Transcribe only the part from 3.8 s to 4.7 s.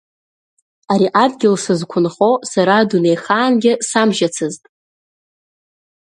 самжьацызт!